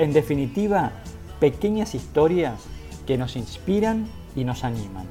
[0.00, 0.92] En definitiva,
[1.40, 2.58] pequeñas historias
[3.06, 5.06] que nos inspiran y nos animan.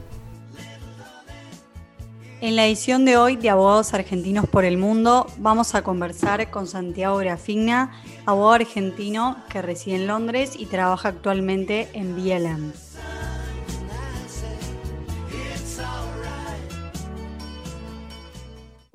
[2.41, 6.65] En la edición de hoy de Abogados Argentinos por el Mundo vamos a conversar con
[6.65, 12.88] Santiago Grafigna, abogado argentino que reside en Londres y trabaja actualmente en BLM.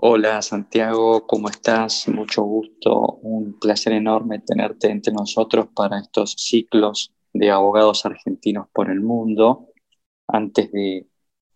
[0.07, 2.09] Hola Santiago, ¿cómo estás?
[2.09, 8.91] Mucho gusto, un placer enorme tenerte entre nosotros para estos ciclos de abogados argentinos por
[8.91, 9.71] el mundo.
[10.29, 11.07] Antes de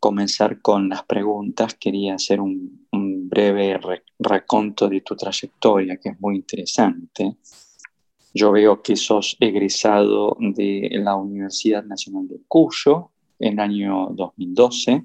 [0.01, 3.79] comenzar con las preguntas, quería hacer un, breve
[4.19, 7.37] raconto de tu trayectoria, que es muy interesante.
[8.33, 15.05] Yo veo que sos egresado de la Universidad Nacional de Cuyo en el año 2012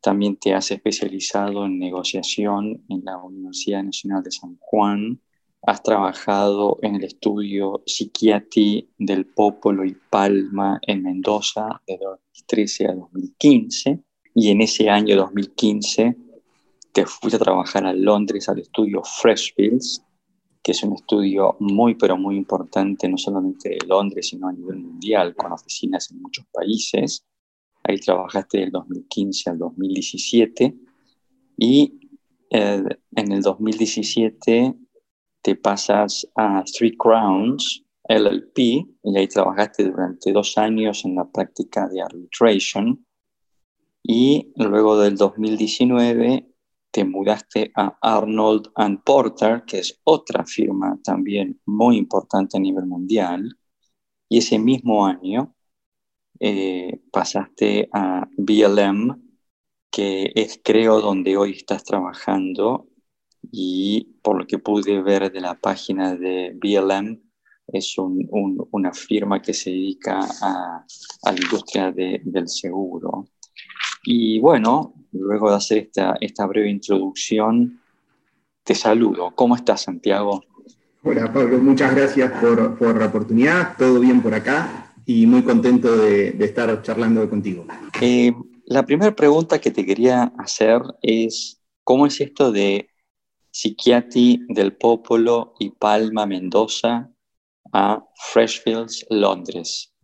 [0.00, 5.20] también te has especializado en negociación en la Universidad Nacional de San Juan.
[5.62, 12.94] Has trabajado en el estudio Psiquiatri del Popolo y Palma en Mendoza de 2013 a
[12.94, 14.00] 2015.
[14.34, 16.16] Y en ese año 2015
[16.92, 20.04] te fuiste a trabajar a Londres al estudio Freshfields,
[20.62, 24.78] que es un estudio muy, pero muy importante, no solamente de Londres, sino a nivel
[24.78, 27.24] mundial, con oficinas en muchos países.
[27.88, 30.74] Ahí trabajaste del 2015 al 2017
[31.56, 31.98] y
[32.50, 32.84] eh,
[33.16, 34.74] en el 2017
[35.40, 41.88] te pasas a Three Crowns LLP y ahí trabajaste durante dos años en la práctica
[41.88, 43.06] de arbitration
[44.02, 46.46] y luego del 2019
[46.90, 52.84] te mudaste a Arnold and Porter, que es otra firma también muy importante a nivel
[52.84, 53.56] mundial,
[54.28, 55.54] y ese mismo año
[56.40, 59.20] eh, pasaste a BLM,
[59.90, 62.86] que es creo donde hoy estás trabajando
[63.50, 67.20] y por lo que pude ver de la página de BLM,
[67.68, 70.84] es una firma que se dedica a,
[71.24, 73.26] la industria del seguro.
[74.04, 77.80] Y bueno, luego de hacer esta, esta breve introducción,
[78.64, 79.32] te saludo.
[79.34, 80.42] ¿Cómo estás, Santiago?
[81.02, 81.58] Hola, Pablo.
[81.58, 83.76] Muchas gracias por, por la oportunidad.
[83.76, 84.87] ¿Todo bien por acá?
[85.08, 87.66] Y muy contento de, estar charlando contigo.
[87.98, 88.30] Eh,
[88.66, 92.90] la primera pregunta que te quería hacer es, ¿cómo es esto de
[93.50, 97.10] Psiquiatri del Popolo y Palma Mendoza
[97.72, 99.94] a Freshfields, Londres?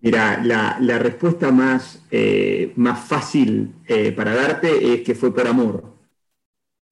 [0.00, 5.89] Mira, la, respuesta más, eh, más fácil eh, para darte es que fue por amor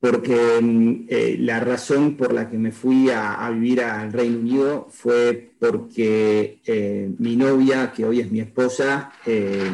[0.01, 4.87] porque mm, eh, la razón por la que me fui a, vivir al Reino Unido
[4.91, 9.71] fue porque eh, mi novia, que hoy es mi esposa, eh,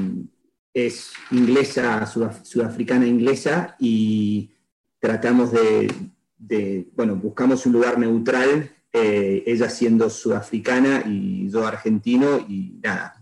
[0.73, 4.51] es inglesa, sudafricana inglesa, y
[4.99, 13.14] tratamos de, bueno, buscamos un lugar neutral, ella siendo sudafricana y yo argentino, y nada,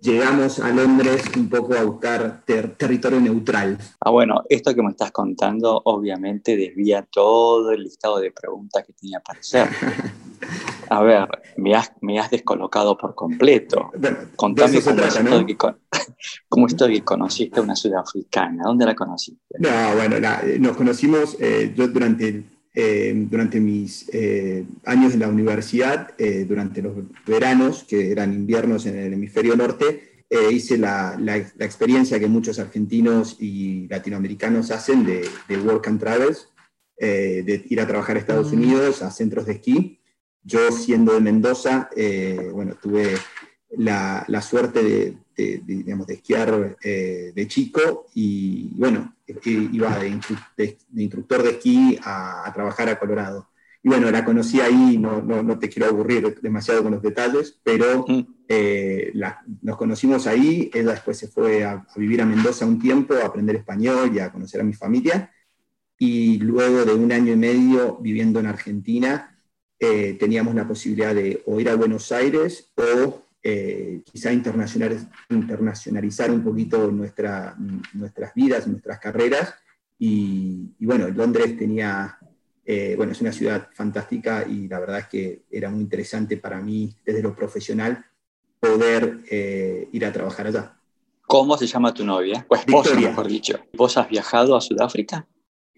[0.00, 3.78] llegamos a Londres un poco a buscar territorio neutral.
[4.00, 8.92] Ah, bueno, esto que me estás contando obviamente desvía todo el listado de preguntas que
[8.92, 9.68] tenía para hacer.
[10.90, 13.90] A ver, me has, me has descolocado por completo.
[14.36, 15.46] Contame cómo, ¿no?
[15.46, 15.56] que,
[16.48, 18.62] cómo que conociste a una sudafricana.
[18.64, 19.56] ¿Dónde la conociste?
[19.58, 20.16] No, bueno,
[20.60, 22.42] nos conocimos eh, yo durante
[22.80, 26.94] eh, durante mis eh, años en la universidad, eh, durante los
[27.26, 33.36] veranos, que eran inviernos en el hemisferio norte, hice la, la, experiencia que muchos argentinos
[33.40, 36.50] y latinoamericanos hacen de, de work and travels,
[36.96, 38.56] de ir a trabajar a Estados mm.
[38.56, 40.00] Unidos, a centros de esquí.
[40.44, 41.90] Yo, siendo de Mendoza,
[42.52, 43.14] bueno, tuve
[43.76, 50.68] la, la suerte de, de, digamos, de esquiar eh, de chico y bueno, iba de,
[50.96, 53.48] instructor de esquí a, trabajar a Colorado.
[53.82, 57.60] Y bueno, la conocí ahí, no, no, no te quiero aburrir demasiado con los detalles,
[57.62, 58.04] pero
[58.48, 59.12] eh,
[59.62, 63.54] nos conocimos ahí, ella después se fue a, vivir a Mendoza un tiempo, a aprender
[63.54, 65.32] español y a conocer a mi familia.
[65.96, 69.38] Y luego de un año y medio viviendo en Argentina,
[69.78, 76.42] eh, teníamos la posibilidad de o ir a Buenos Aires o eh, quizá internacionalizar un
[76.42, 77.56] poquito nuestra,
[77.94, 79.54] nuestras vidas, nuestras carreras.
[79.98, 82.18] Y, bueno, Londres tenía
[82.64, 86.60] eh, bueno, es una ciudad fantástica y la verdad es que era muy interesante para
[86.60, 88.04] mí, desde lo profesional,
[88.60, 90.78] poder eh, ir a trabajar allá.
[91.26, 92.44] ¿Cómo se llama tu novia?
[92.48, 93.58] O esposa, mejor dicho.
[93.74, 95.26] ¿Vos has viajado a Sudáfrica?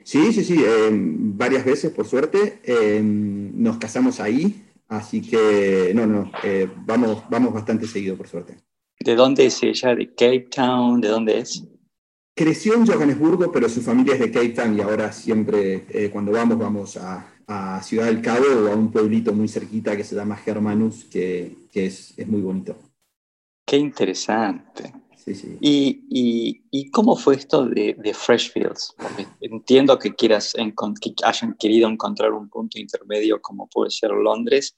[0.02, 2.60] Sí, sí, sí, em, varias veces, por suerte.
[2.64, 8.58] Em, nos casamos ahí, así que, no, no, eh, vamos, vamos bastante seguido, por suerte.
[8.98, 9.94] ¿De dónde es ella?
[9.94, 11.00] ¿De Cape Town?
[11.00, 11.64] ¿De dónde es?
[12.36, 16.32] Creció en Johannesburgo, pero su familia es de Cape Town y ahora siempre, eh, cuando
[16.32, 17.26] vamos, vamos a,
[17.82, 22.16] Ciudad del Cabo o a un pueblito muy cerquita que se llama Germanus, que, es,
[22.16, 22.76] es muy bonito.
[23.66, 24.92] Qué interesante.
[25.60, 28.94] ¿Y, cómo fue esto de, de Freshfields?
[28.96, 34.76] Porque entiendo que, quieras que hayan querido encontrar un punto intermedio como puede ser Londres,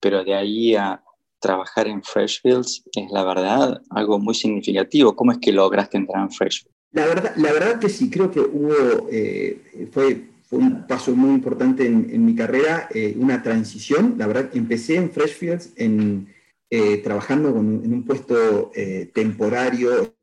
[0.00, 1.02] pero de ahí a
[1.40, 5.14] trabajar en Freshfields es la verdad algo muy significativo.
[5.14, 6.74] ¿Cómo es que lograste entrar en Freshfields?
[6.92, 11.30] La verdad, la verdad que sí, creo que hubo, eh, fue, fue, un paso muy
[11.30, 14.14] importante en, mi carrera, eh, una transición.
[14.16, 16.34] La verdad, empecé en Freshfields en
[16.68, 20.16] eh, trabajando en un puesto eh, temporario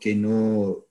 [0.00, 0.86] que no,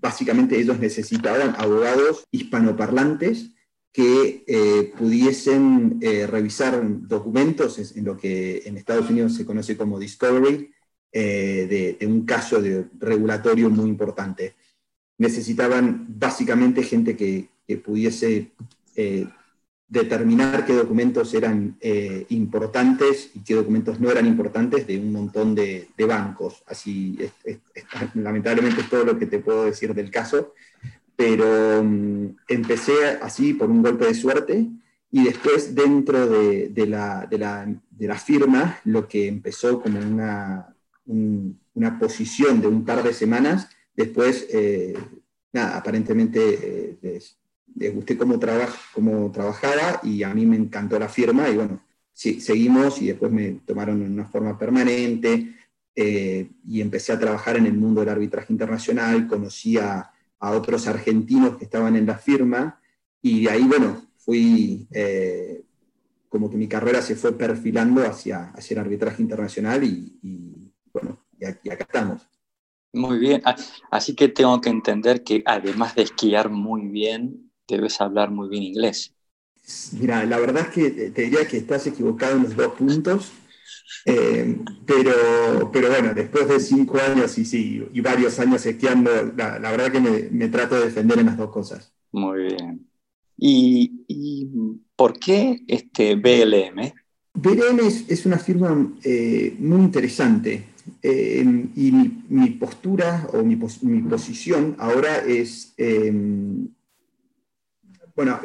[0.00, 3.53] básicamente ellos necesitaban abogados hispanoparlantes
[3.94, 10.68] que eh, pudiesen revisar documentos en lo que en Estados Unidos se conoce como discovery,
[11.12, 14.56] de, un caso de regulatorio muy importante.
[15.18, 18.50] Necesitaban básicamente gente que, que pudiese
[19.94, 25.54] determinar qué documentos eran eh, importantes y qué documentos no eran importantes de un montón
[25.54, 26.62] de, bancos.
[26.66, 27.18] Así,
[28.14, 30.52] lamentablemente es todo lo que te puedo decir del caso,
[31.16, 34.66] pero mm, empecé así por un golpe de suerte
[35.10, 37.38] y después dentro de, la, de
[38.06, 40.74] la, firma, lo que empezó como una,
[41.06, 44.94] una posición de un par de semanas, después, eh,
[45.52, 46.98] nada, aparentemente...
[47.02, 47.20] Eh,
[47.76, 48.38] les gusté cómo,
[48.92, 51.82] cómo trabajaba y a mí me encantó la firma y bueno,
[52.12, 55.54] sí, seguimos y después me tomaron en una forma permanente
[55.96, 60.10] eh, y empecé a trabajar en el mundo del arbitraje internacional, conocí a,
[60.40, 62.80] otros argentinos que estaban en la firma
[63.22, 65.64] y de ahí, bueno, fui, eh,
[66.28, 71.70] como que mi carrera se fue perfilando hacia, hacia el arbitraje internacional y, bueno, y
[71.70, 72.28] acá estamos.
[72.92, 73.42] Muy bien,
[73.90, 78.62] así que tengo que entender que además de esquiar muy bien, debes hablar muy bien
[78.62, 79.14] inglés.
[79.92, 83.32] Mira, la verdad es que te diría que estás equivocado en los dos puntos,
[84.06, 89.58] eh, pero, pero bueno, después de cinco años y, sí, y varios años esquiando, la,
[89.58, 91.92] verdad que me, trato de defender en las dos cosas.
[92.12, 92.86] Muy bien.
[93.36, 94.48] ¿Y,
[94.96, 96.92] por qué este BLM?
[97.34, 100.64] BLM es, una firma eh, muy interesante
[101.02, 101.92] eh, y
[102.28, 105.74] mi, postura o mi, mi, posición ahora es
[108.16, 108.38] bueno,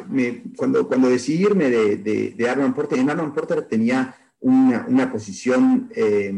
[0.56, 5.90] cuando, cuando decidí irme de, de, de, Arman Porter, en Arman Porter tenía una, posición,
[5.94, 6.32] eh,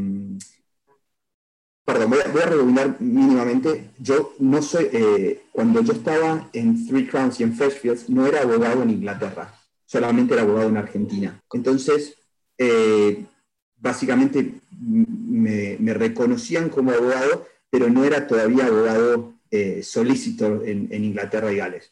[1.85, 7.07] perdón, voy a, voy a, mínimamente, yo no soy, eh, cuando yo estaba en Three
[7.07, 9.55] Crowns y en Freshfields, no era abogado en Inglaterra,
[9.87, 11.41] solamente era abogado en Argentina.
[11.53, 12.17] Entonces,
[12.59, 13.25] eh,
[13.77, 19.35] básicamente me, reconocían como abogado, pero no era todavía abogado
[19.83, 21.91] solicitor en, Inglaterra y Gales.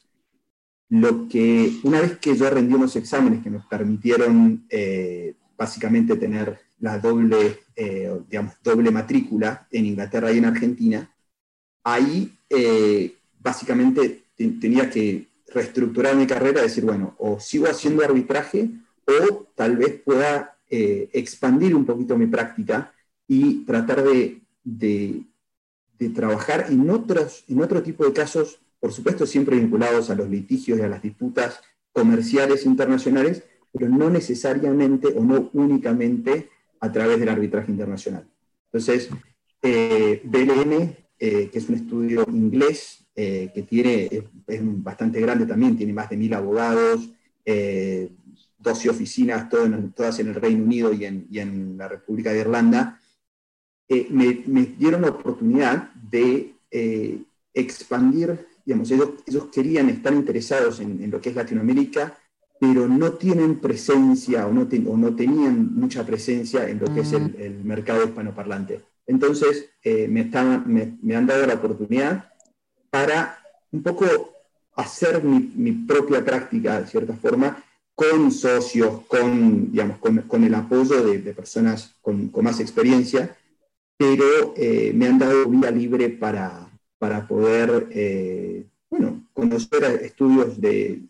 [0.88, 6.58] Lo que, una vez que yo rendí unos exámenes que nos permitieron eh, básicamente tener
[6.80, 11.14] la doble, eh, digamos, doble matrícula en Inglaterra y en Argentina,
[11.84, 18.70] ahí eh, básicamente tenía que reestructurar mi carrera, decir, bueno, o sigo haciendo arbitraje
[19.06, 22.92] o tal vez pueda expandir un poquito mi práctica
[23.26, 25.24] y tratar de, de,
[25.98, 30.28] de trabajar en, otros, en otro tipo de casos por supuesto siempre vinculados a los
[30.28, 31.60] litigios y a las disputas
[31.92, 36.48] comerciales internacionales, pero no necesariamente o no únicamente
[36.80, 38.26] a través del arbitraje internacional.
[38.66, 39.10] Entonces,
[39.62, 44.08] eh, BLM, eh, que es un estudio inglés, eh, que tiene,
[44.46, 47.10] es, bastante grande también, tiene más de mil abogados,
[48.58, 53.00] 12 oficinas, todas en el Reino Unido y en, la República de Irlanda,
[53.88, 56.54] me, me, dieron la oportunidad de
[57.52, 62.18] expandir ellos, querían estar interesados en, lo que es Latinoamérica,
[62.60, 67.64] pero no tienen presencia o no, no tenían mucha presencia en lo que es el,
[67.64, 68.82] mercado hispanoparlante.
[69.06, 70.30] Entonces, eh, me,
[71.00, 72.30] me, han dado la oportunidad
[72.90, 73.38] para
[73.72, 74.04] un poco
[74.74, 77.64] hacer mi, propia práctica, de cierta forma,
[77.94, 83.34] con socios, con, digamos, con, el apoyo de, personas con, más experiencia,
[83.96, 91.00] pero eh, me han dado vía libre para, para poder, eh, bueno, conocer estudios de,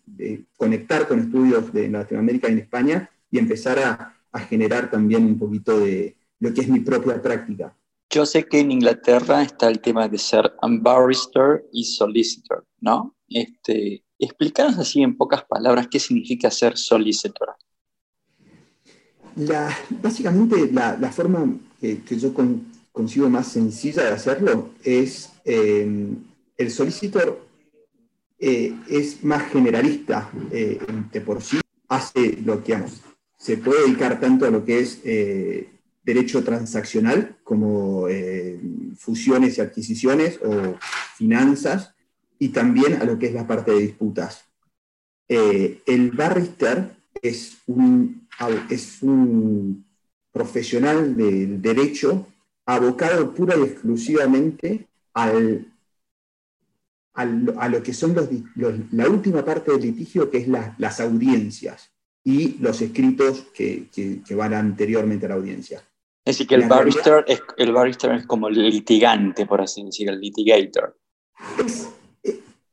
[0.57, 5.39] conectar con estudios de Latinoamérica y en España y empezar a, a generar también un
[5.39, 7.77] poquito de lo que es mi propia práctica.
[8.09, 13.15] Yo sé que en Inglaterra está el tema de ser un barrister y solicitor, ¿no?
[13.29, 17.55] Este, explícanos así en pocas palabras qué significa ser solicitor.
[19.37, 19.71] La,
[20.03, 26.09] básicamente la, la forma que, que yo con, consigo más sencilla de hacerlo es eh,
[26.57, 27.50] el solicitor
[28.41, 30.81] eh, es más generalista eh,
[31.13, 32.79] de por sí, hace lo que
[33.37, 35.03] se puede dedicar tanto a lo que es
[36.03, 38.07] derecho transaccional como
[38.97, 40.77] fusiones y adquisiciones o
[41.17, 41.95] finanzas
[42.39, 44.45] y también a lo que es la parte de disputas.
[45.29, 48.27] el barrister es un,
[48.69, 49.85] es un
[50.33, 52.27] profesional del derecho
[52.67, 55.70] abocado pura y exclusivamente al,
[57.21, 58.15] a lo que son
[58.93, 61.91] la última parte del litigio, que es las audiencias
[62.25, 63.89] y los escritos que,
[64.37, 65.83] van anteriormente a la audiencia.
[66.25, 70.13] Es decir, que el barrister, es, el barrister es como el litigante, por así decirlo,
[70.13, 70.97] el litigator.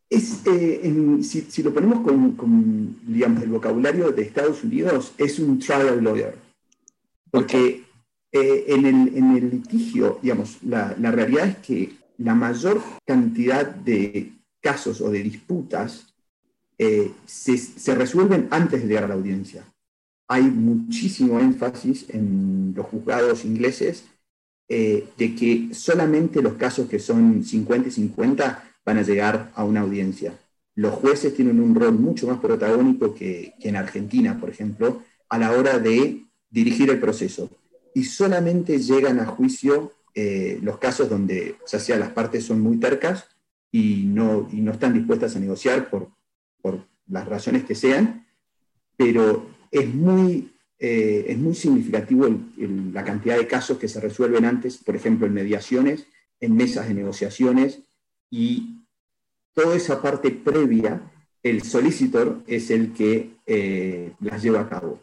[0.10, 6.04] Es, eh, si, lo ponemos con, digamos, el vocabulario de Estados Unidos, es un trial
[6.04, 6.36] lawyer.
[7.32, 7.84] Porque
[8.32, 14.34] eh, en, el, litigio, digamos, la, realidad es que la mayor cantidad de
[14.68, 16.14] casos o de disputas
[16.78, 19.64] eh, se, resuelven antes de llegar a la audiencia.
[20.28, 24.04] Hay muchísimo énfasis en los juzgados ingleses
[24.68, 29.64] eh, de que solamente los casos que son 50 y 50 van a llegar a
[29.64, 30.34] una audiencia.
[30.76, 35.52] Los jueces tienen un rol mucho más protagónico que, en Argentina, por ejemplo, a la
[35.54, 37.50] hora de dirigir el proceso
[37.94, 42.78] y solamente llegan a juicio eh, los casos donde, ya sea las partes son muy
[42.78, 43.30] tercas
[43.78, 46.10] y no, y no están dispuestas a negociar por,
[46.64, 48.26] por las razones que sean,
[48.96, 54.78] pero es muy, eh, es muy significativo la cantidad de casos que se resuelven antes,
[54.78, 56.08] por ejemplo, en mediaciones,
[56.40, 57.84] en mesas de negociaciones,
[58.32, 58.80] y
[59.54, 61.00] toda esa parte previa,
[61.44, 65.00] el solicitor es el que eh, las lleva a cabo.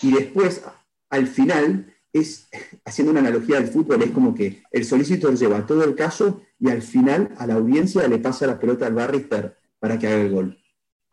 [0.00, 0.62] Y después,
[1.10, 2.48] al final, es,
[2.84, 6.70] haciendo una analogía del fútbol, es como que el solicitor lleva todo el caso y
[6.70, 10.30] al final a la audiencia le pasa la pelota al barrister para que haga el
[10.30, 10.58] gol.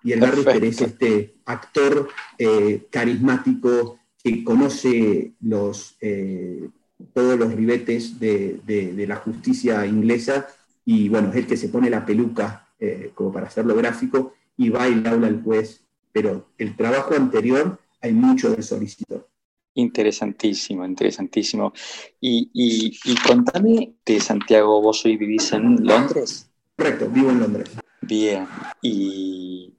[0.04, 6.70] Y el barrister es este actor eh, carismático que conoce los, eh,
[7.14, 8.62] todos los ribetes de,
[9.08, 10.48] la justicia inglesa
[10.86, 14.70] y bueno, es el que se pone la peluca eh, como para hacerlo gráfico y
[14.70, 15.82] va y le habla al juez.
[16.12, 19.31] Pero el trabajo anterior hay mucho del solicitor.
[19.74, 21.72] Interesantísimo, interesantísimo.
[22.20, 26.52] Y, y, contame de Santiago, vos hoy vivís en Londres.
[26.76, 27.72] Correcto, vivo en Londres.
[28.02, 28.46] Bien.
[28.82, 29.74] ¿Y,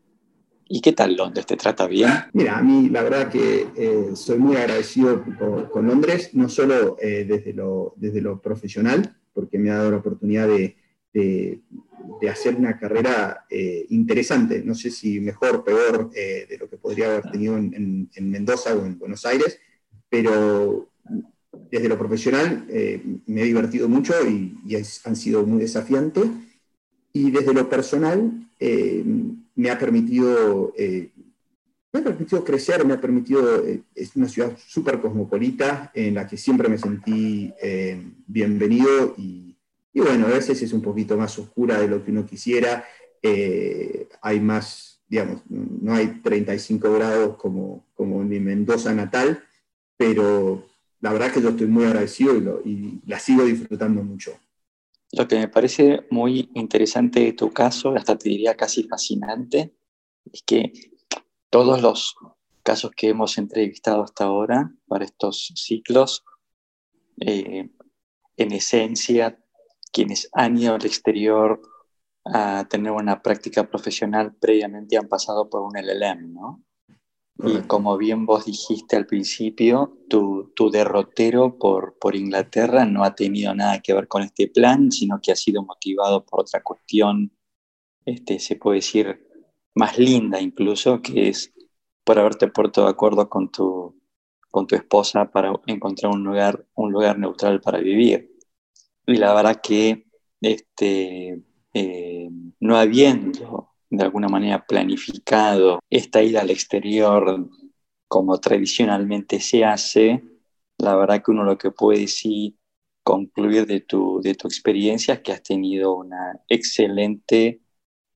[0.66, 1.44] y qué tal Londres?
[1.44, 2.08] ¿Te trata bien?
[2.32, 5.22] Mira, a mí la verdad que eh, soy muy agradecido
[5.70, 9.96] con, Londres, no solo eh, desde, lo, desde lo profesional, porque me ha dado la
[9.98, 10.76] oportunidad de,
[11.12, 11.60] de,
[12.30, 17.06] hacer una carrera eh, interesante, no sé si mejor o peor de lo que podría
[17.06, 19.60] haber tenido en, en Mendoza o en Buenos Aires,
[20.12, 20.90] pero
[21.70, 24.58] desde lo profesional eh, me he divertido mucho y,
[25.06, 26.24] han sido muy desafiantes.
[27.14, 29.02] Y desde lo personal eh,
[29.54, 31.12] me, ha permitido, eh,
[31.94, 33.64] me ha permitido crecer, me ha permitido,
[33.94, 37.50] es una ciudad súper cosmopolita en la que siempre me sentí
[38.26, 39.56] bienvenido y,
[39.94, 42.84] y, bueno, a veces es un poquito más oscura de lo que uno quisiera.
[44.20, 49.42] hay más, digamos, no hay 35 grados como, como en mi Mendoza natal,
[50.02, 50.64] pero
[51.00, 54.32] la verdad es que yo estoy muy agradecido y, la sigo disfrutando mucho.
[55.12, 59.74] Lo que me parece muy interesante de tu caso, hasta te diría casi fascinante,
[60.32, 60.72] es que
[61.50, 62.16] todos los
[62.62, 66.24] casos que hemos entrevistado hasta ahora para estos ciclos,
[67.20, 67.70] eh,
[68.36, 69.38] en esencia,
[69.92, 71.60] quienes han ido al exterior
[72.24, 76.64] a tener una práctica profesional previamente han pasado por un LLM, ¿no?
[77.38, 83.14] Y como bien vos dijiste al principio, tu, tu derrotero por, por, Inglaterra no ha
[83.14, 87.32] tenido nada que ver con este plan, sino que ha sido motivado por otra cuestión,
[88.04, 89.28] este, se puede decir,
[89.74, 91.52] más linda incluso, que es
[92.04, 94.00] por haberte puesto de acuerdo con tu,
[94.50, 98.30] con tu esposa para encontrar un lugar, un lugar neutral para vivir.
[99.06, 100.06] Y la verdad que
[100.40, 101.42] este,
[101.74, 102.28] eh,
[102.60, 107.46] no habiendo de alguna manera planificado esta ida al exterior
[108.08, 110.24] como tradicionalmente se hace,
[110.78, 112.56] la verdad que uno lo que puede sí
[113.02, 117.60] concluir de tu, de tu experiencia es que has tenido una excelente,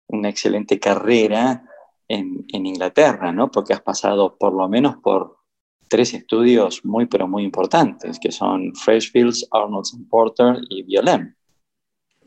[0.07, 1.63] una excelente carrera
[2.09, 3.51] en, Inglaterra, ¿no?
[3.51, 5.41] Porque has pasado por lo menos por
[5.89, 11.36] tres estudios muy, pero muy importantes, que son Freshfields, Arnold Porter y BLM.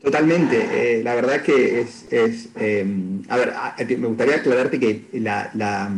[0.02, 0.98] Totalmente.
[0.98, 2.06] Eh, la verdad que es...
[2.56, 3.52] Em, a ver,
[3.98, 5.92] me gustaría aclararte que la,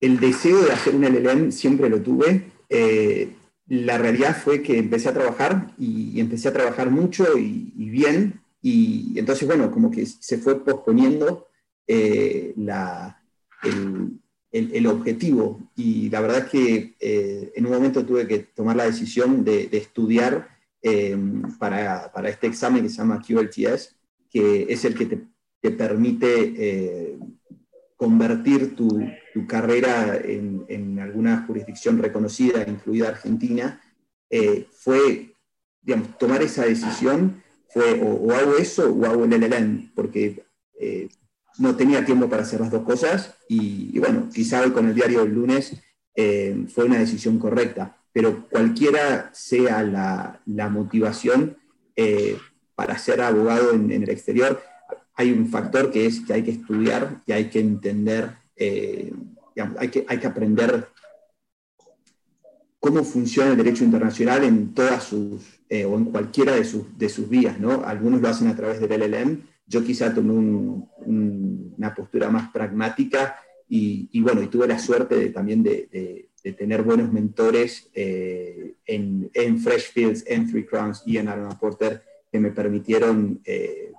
[0.00, 2.50] el deseo de hacer un LLM siempre lo tuve.
[2.68, 3.32] Eh,
[3.68, 8.40] la realidad fue que empecé a trabajar y, empecé a trabajar mucho y, bien.
[8.60, 11.46] Y entonces, bueno, como que se fue posponiendo
[11.86, 12.54] eh,
[14.50, 15.60] el, objetivo.
[15.76, 16.96] Y la verdad es que
[17.54, 20.53] en un momento tuve que tomar la decisión de estudiar
[20.86, 23.96] Em, para, para, este examen que se llama QLTS,
[24.28, 25.26] que es el que te,
[25.62, 27.18] te permite eh,
[27.96, 29.00] convertir tu,
[29.32, 33.80] tu carrera en, en, alguna jurisdicción reconocida, incluida Argentina,
[34.28, 35.34] eh, fue,
[35.80, 40.44] digamos, tomar esa decisión fue o, hago eso o hago el LLM, porque
[40.78, 41.08] eh,
[41.56, 45.24] no tenía tiempo para hacer las dos cosas y, bueno, quizá hoy con el diario
[45.24, 45.80] del lunes
[46.14, 51.56] fue una decisión correcta pero cualquiera sea la, motivación
[51.96, 52.38] eh,
[52.76, 54.62] para ser abogado en, el exterior,
[55.16, 59.12] hay un factor que es que hay que estudiar y hay que entender, eh,
[59.78, 60.88] hay, que, hay que aprender
[62.78, 67.08] cómo funciona el derecho internacional en todas sus, eh, o en cualquiera de sus, de
[67.08, 67.84] sus vías, ¿no?
[67.84, 74.20] Algunos lo hacen a través del LLM, yo quizá tomé una postura más pragmática y,
[74.20, 80.24] bueno, y tuve la suerte también de de tener buenos mentores eh, en, en Freshfields,
[80.26, 83.92] en Three Crowns y en Aaron Porter que me permitieron eh,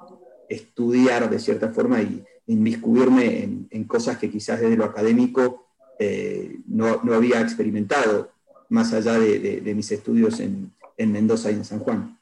[0.49, 6.59] estudiar de cierta forma y inmiscuirme en, en, cosas que quizás desde lo académico eh,
[6.67, 8.31] no, no, había experimentado,
[8.69, 12.19] más allá de, de, mis estudios en, en, Mendoza y en San Juan.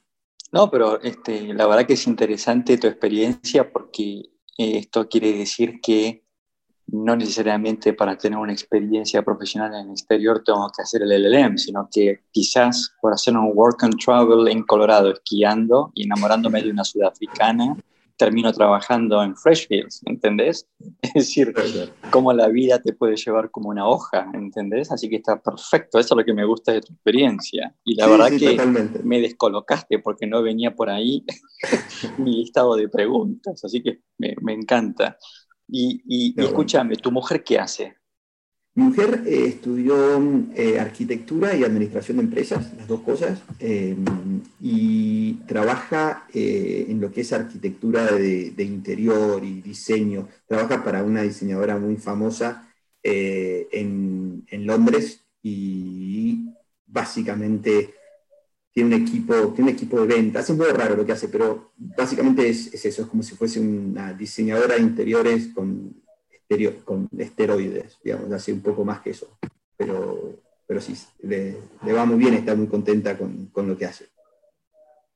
[0.52, 6.23] No, pero este, la verdad que es interesante tu experiencia porque esto quiere decir que
[6.86, 11.56] no necesariamente para tener una experiencia profesional en el exterior tengo que hacer el LLM,
[11.58, 16.70] sino que quizás por hacer un work and travel en Colorado esquiando y enamorándome de
[16.70, 17.76] una sudafricana,
[18.16, 20.68] termino trabajando en Freshfields, ¿entendés?
[21.02, 21.54] Es decir,
[22.10, 24.92] cómo la vida te puede llevar como una hoja, ¿entendés?
[24.92, 27.74] Así que está perfecto, eso es lo que me gusta de tu experiencia.
[27.84, 28.56] Y la verdad que
[29.02, 31.24] me descolocaste porque no venía por ahí
[32.18, 35.18] mi listado de preguntas, así que me, me encanta.
[35.68, 37.96] Y, escúchame, ¿tu mujer qué hace?
[38.76, 39.96] Mi mujer eh, estudió
[40.56, 44.04] eh, arquitectura y administración de empresas, las dos cosas, em,
[44.60, 50.28] y trabaja eh, en lo que es arquitectura de, interior y diseño.
[50.46, 52.68] Trabaja para una diseñadora muy famosa
[53.02, 56.46] en, en Londres y
[56.86, 57.94] básicamente
[58.74, 60.50] tiene un equipo, tiene un equipo de ventas.
[60.50, 64.12] Es muy raro lo que hace, pero básicamente es, eso, es como si fuese una
[64.12, 65.94] diseñadora de interiores con,
[66.84, 69.38] con esteroides, digamos, hace un poco más que eso.
[69.76, 71.56] Pero, pero sí, le,
[71.92, 74.08] va muy bien, está muy contenta con, con, lo que hace.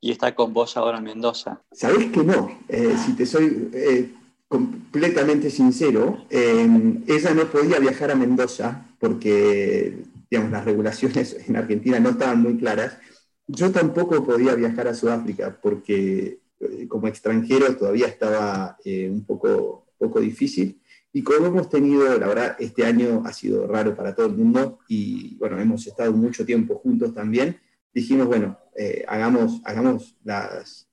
[0.00, 1.60] ¿Y está con vos ahora en Mendoza?
[1.72, 4.14] Sabés que no, eh, si te soy eh,
[4.46, 11.98] completamente sincero, eh, ella no podía viajar a Mendoza porque digamos, las regulaciones en Argentina
[11.98, 12.98] no estaban muy claras
[13.48, 19.86] yo tampoco podía viajar a Sudáfrica porque eh, como extranjero todavía estaba eh, un poco,
[19.98, 20.80] poco difícil.
[21.12, 24.80] Y como hemos tenido, la verdad, este año ha sido raro para todo el mundo
[24.86, 27.58] y bueno, hemos estado mucho tiempo juntos también,
[27.94, 30.86] dijimos, bueno, eh, hagamos, hagamos las,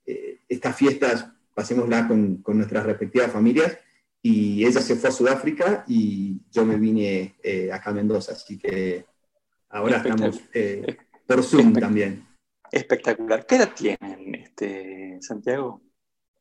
[0.47, 3.77] estas fiestas, pasémoslas con, con, nuestras respectivas familias
[4.21, 7.35] y ella se fue a Sudáfrica y yo me vine
[7.73, 9.05] acá a Mendoza, así que
[9.69, 10.39] ahora estamos
[11.27, 12.34] por Zoom también.
[12.71, 13.45] Espectacular.
[13.45, 15.81] ¿Qué edad tienen, este, Santiago?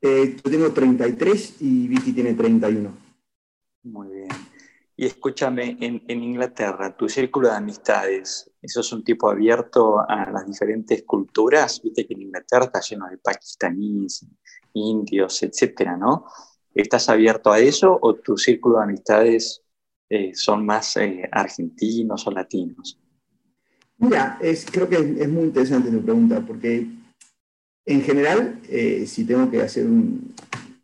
[0.01, 2.95] Eh, yo tengo 33 y Vicky tiene 31.
[3.85, 4.29] Muy bien.
[4.97, 10.47] Y escúchame, en, Inglaterra, tu círculo de amistades, ¿eso es un tipo abierto a las
[10.47, 11.83] diferentes culturas?
[11.83, 14.25] Viste que en Inglaterra está lleno de pakistaníes,
[14.75, 16.27] indios, etcétera, ¿no?
[16.73, 19.63] ¿Estás abierto a eso o tu círculo de amistades
[20.09, 23.01] eh, son más eh, argentinos o latinos?
[24.05, 24.38] Mira,
[24.71, 26.87] creo que es, muy interesante tu pregunta, porque
[27.87, 30.35] en general, eh, si tengo que hacer un,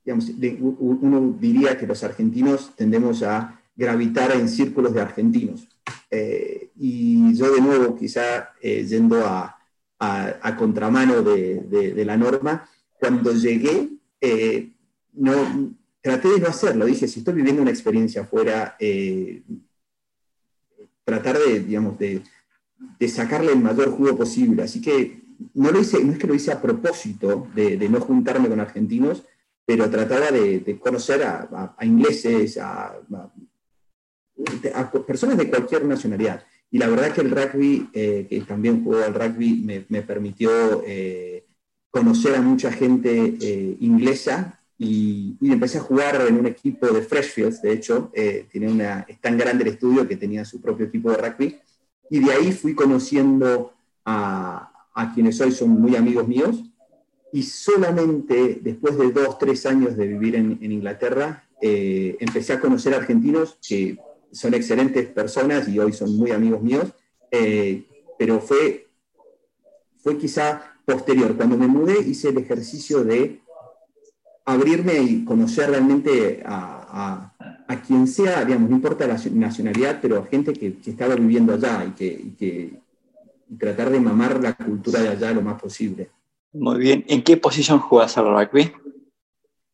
[0.06, 5.68] uno diría que los argentinos tendemos a gravitar en círculos de argentinos.
[6.10, 9.54] Eh, y yo de nuevo, quizá eh, yendo a,
[9.98, 12.66] a, contramano de, de, la norma,
[12.98, 13.90] cuando llegué,
[15.12, 16.86] no, traté de no hacerlo.
[16.86, 18.78] Dije, si estoy viviendo una experiencia afuera,
[21.04, 22.22] tratar de, digamos, de
[22.98, 24.62] de sacarle el mayor jugo posible.
[24.62, 25.22] Así que
[25.54, 29.24] no, lo hice, no es que lo hice a propósito de, no juntarme con argentinos,
[29.64, 32.98] pero trataba de, conocer a, ingleses, a,
[35.06, 36.44] personas de cualquier nacionalidad.
[36.70, 41.44] Y la verdad que el rugby, eh, que también jugó al rugby, me, permitió eh,
[41.90, 47.60] conocer a mucha gente eh, inglesa y, empecé a jugar en un equipo de Freshfields,
[47.60, 48.12] de hecho,
[48.50, 51.58] tiene una, es tan grande el estudio que tenía su propio equipo de rugby.
[52.10, 53.72] Y de ahí fui conociendo
[54.04, 56.62] a, a quienes hoy son muy amigos míos
[57.32, 62.94] y solamente después de dos, tres años de vivir en, Inglaterra, eh, empecé a conocer
[62.94, 63.98] argentinos que
[64.32, 66.92] son excelentes personas y hoy son muy amigos míos,
[67.30, 67.84] eh,
[68.18, 68.88] pero fue,
[70.02, 71.36] fue quizá posterior.
[71.36, 73.40] Cuando me mudé hice el ejercicio de
[74.44, 77.29] abrirme y conocer realmente a,
[77.76, 81.84] quien sea, digamos, no importa la nacionalidad, pero a gente que, que estaba viviendo allá
[81.84, 82.80] y que, y que
[83.50, 86.08] y tratar de mamar la cultura de allá lo más posible.
[86.52, 87.04] Muy bien.
[87.08, 88.72] ¿En qué posición jugás al rugby?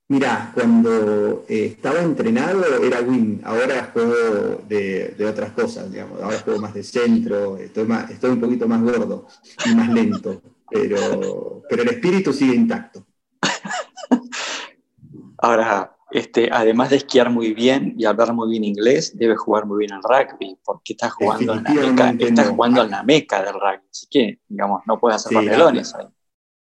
[0.09, 6.23] Mira, cuando eh, estaba entrenado era win, ahora juego de, otras cosas, digamos.
[6.23, 9.27] Ahora juego más de centro, estoy, más, estoy un poquito más gordo
[9.67, 13.05] y más lento, pero, pero el espíritu sigue intacto.
[15.39, 19.79] Ahora, este, además de esquiar muy bien y hablar muy bien inglés, debe jugar muy
[19.79, 23.55] bien al rugby, porque está jugando, en la, meca, está jugando en la meca del
[23.55, 23.89] rugby.
[23.91, 26.07] Así que, digamos, no puedes hacer papelones ahí.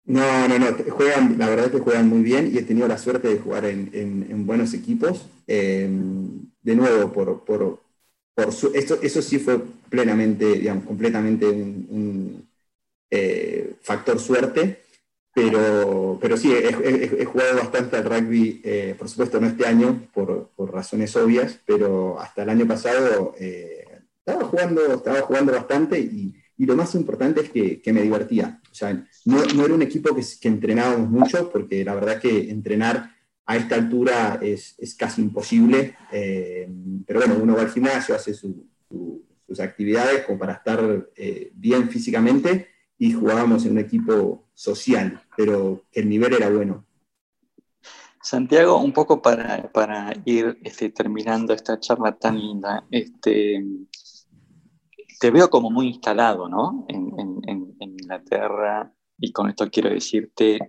[0.03, 2.97] No, no, no, juegan, la verdad es que juegan muy bien y he tenido la
[2.97, 5.25] suerte de jugar en, buenos equipos.
[5.47, 7.79] Em, de nuevo, por, por,
[8.73, 12.47] esto, eso sí fue plenamente, digamos, completamente un,
[13.09, 14.80] eh, factor suerte,
[15.33, 20.51] pero, pero sí, he, jugado bastante al rugby, eh, por supuesto no este año, por,
[20.71, 23.85] razones obvias, pero hasta el año pasado eh,
[24.19, 28.61] estaba, jugando, estaba jugando bastante y, lo más importante es que, que me divertía.
[28.71, 33.15] O sea, no, era un equipo que, entrenábamos mucho, porque la verdad que entrenar
[33.45, 35.95] a esta altura es, casi imposible.
[36.11, 36.69] Eh,
[37.05, 42.67] pero bueno, uno va al gimnasio, hace sus actividades como para estar eh, bien físicamente
[42.97, 46.85] y jugábamos en un equipo social, pero el nivel era bueno.
[48.21, 53.63] Santiago, un poco para, ir este, terminando esta charla tan linda, este,
[55.19, 56.85] te veo como muy instalado ¿no?
[56.87, 60.59] en, en Inglaterra, y con esto quiero decirte,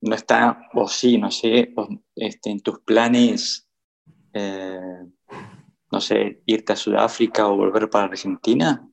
[0.00, 1.74] no está, o sí, no sé,
[2.16, 3.68] este, en tus planes,
[4.32, 5.06] eh,
[5.92, 8.88] no sé, irte a Sudáfrica o volver para Argentina?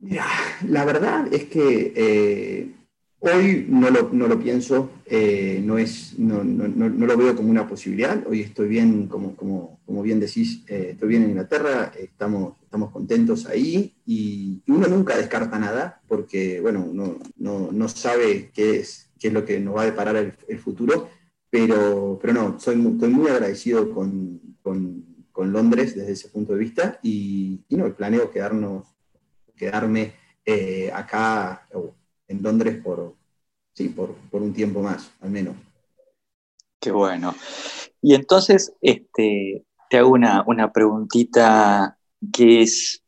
[0.00, 0.24] Mira,
[0.68, 2.70] la verdad es que eh,
[3.22, 7.68] Hoy no lo, no lo pienso, eh, no, es, no, no, lo veo como una
[7.68, 8.26] posibilidad.
[8.26, 12.90] Hoy estoy bien, como, como, como bien decís, eh, estoy bien en Inglaterra, estamos, estamos
[12.90, 19.28] contentos ahí y uno nunca descarta nada porque, bueno, uno no, sabe qué es, qué
[19.28, 21.10] es lo que nos va a deparar el, futuro,
[21.50, 26.54] pero, pero no, soy muy, estoy muy agradecido con, con, con, Londres desde ese punto
[26.54, 28.86] de vista y, y no, planeo quedarnos,
[29.56, 31.66] quedarme eh, acá
[32.28, 33.14] en Londres por,
[33.72, 35.56] sí, por, un tiempo más, al menos.
[36.80, 37.34] Qué bueno.
[38.00, 41.98] Y entonces, este, te hago una, una preguntita
[42.32, 43.02] que es,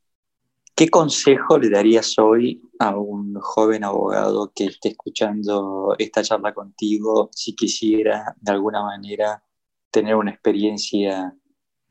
[0.74, 7.30] ¿qué consejo le darías hoy a un joven abogado que esté escuchando esta charla contigo
[7.32, 9.42] si quisiera de alguna manera
[9.90, 11.36] tener una experiencia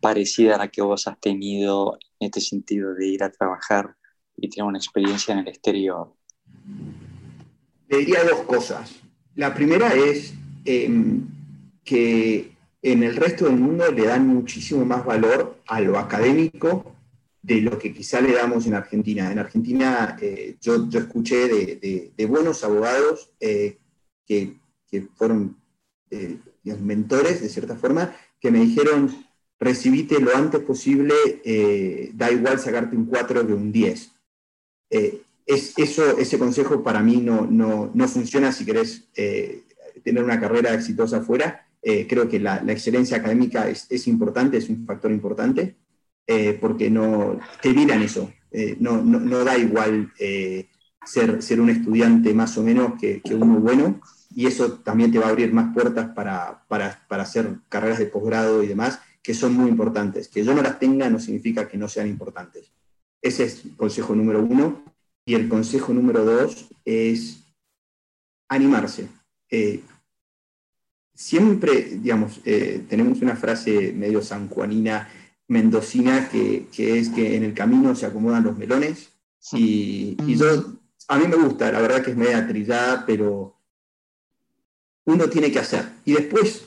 [0.01, 3.95] parecida a la que vos has tenido en este sentido de ir a trabajar
[4.41, 6.13] y tener una experiencia en el exterior?
[7.87, 8.99] Le diría dos cosas.
[9.35, 10.33] La primera es
[10.65, 11.27] em,
[11.83, 12.51] que
[12.81, 16.95] en el resto del mundo le dan muchísimo más valor a lo académico
[17.41, 19.31] de lo que quizá le damos en Argentina.
[19.31, 21.47] En Argentina eh, yo, escuché
[22.17, 23.77] de, buenos abogados eh,
[24.25, 24.57] que,
[25.15, 25.57] fueron
[26.09, 29.25] eh, mentores, de cierta forma, que me dijeron,
[29.59, 31.13] recibite lo antes posible,
[32.15, 34.11] da igual sacarte un 4 de un 10
[35.45, 39.63] eso, ese consejo para mí no, no, funciona si querés eh,
[40.03, 41.67] tener una carrera exitosa afuera.
[41.81, 45.75] Eh, creo que la, excelencia académica es, importante, es un factor importante,
[46.27, 48.31] eh, porque no, te miran eso.
[48.79, 50.11] No, no, da igual
[51.05, 54.01] ser, ser un estudiante más o menos que, uno bueno,
[54.35, 58.07] y eso también te va a abrir más puertas para, para, para hacer carreras de
[58.07, 60.27] posgrado y demás, que son muy importantes.
[60.27, 62.71] Que yo no las tenga no significa que no sean importantes.
[63.21, 64.83] Ese es el consejo número uno.
[65.25, 67.43] Y el consejo número dos es
[68.47, 69.07] animarse.
[69.49, 69.81] Eh,
[71.13, 75.09] siempre, digamos, eh, tenemos una frase medio sanjuanina,
[75.47, 79.11] mendocina, que, es que en el camino se acomodan los melones.
[79.53, 83.55] Y, yo, a mí me gusta, la verdad que es media trillada, pero,
[85.05, 85.85] uno tiene que hacer.
[86.05, 86.65] Y después,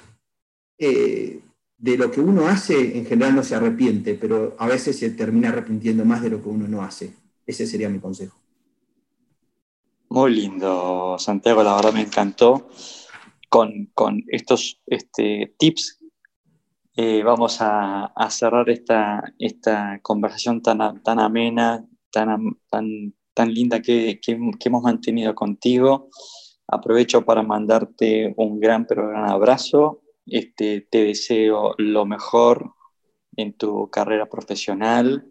[0.79, 1.40] eh,
[1.79, 5.49] de lo que uno hace, en general no se arrepiente, pero a veces se termina
[5.49, 7.15] arrepintiendo más de lo que uno no hace.
[7.47, 8.37] Ese sería mi consejo.
[10.09, 12.69] Muy lindo, Santiago, la verdad me encantó.
[13.49, 13.93] Con,
[14.29, 16.01] estos este, tips
[16.97, 24.21] eh, vamos a, cerrar esta, esta conversación tan, tan amena, tan, tan, tan linda que,
[24.21, 26.09] que, hemos mantenido contigo.
[26.69, 30.04] Aprovecho para mandarte un gran, pero gran abrazo.
[30.27, 32.73] Este, te deseo lo mejor
[33.37, 35.27] en tu carrera profesional,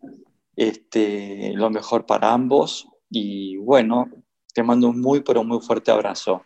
[0.56, 4.10] este, lo mejor para ambos y bueno,
[4.54, 6.44] te mando un muy, pero muy fuerte abrazo.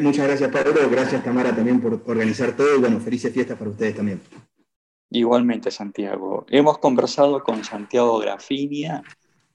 [0.00, 0.88] Muchas gracias, Pablo.
[0.90, 4.20] Gracias, Tamara, también por organizar todo y bueno, felices fiestas para ustedes también.
[5.10, 6.46] Igualmente, Santiago.
[6.48, 9.02] Hemos conversado con Santiago Grafinia,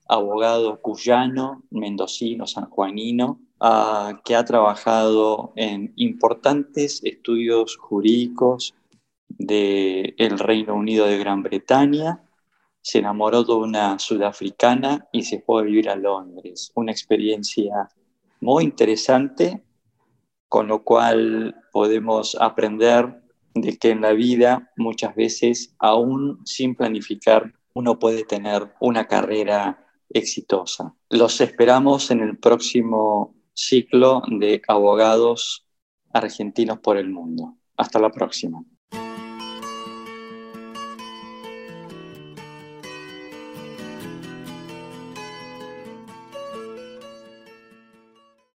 [0.07, 8.75] abogado cuyano, mendocino, sanjuanino, uh, que ha trabajado en importantes estudios jurídicos
[9.29, 12.23] del el Reino Unido de Gran Bretaña.
[12.81, 16.71] Se enamoró de una sudafricana y se fue a vivir a Londres.
[16.75, 17.89] Una experiencia
[18.41, 19.63] muy interesante,
[20.49, 23.21] con lo cual podemos aprender
[23.55, 29.87] de que en la vida muchas veces, aún sin planificar, uno puede tener una carrera
[30.09, 30.93] exitosa.
[31.09, 35.65] Los esperamos en el próximo ciclo de abogados
[36.11, 37.57] argentinos por el mundo.
[37.77, 38.63] Hasta la próxima.